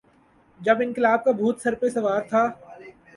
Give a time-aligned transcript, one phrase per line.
[0.59, 2.43] جب انقلاب کا بھوت سر پہ سوار تھا۔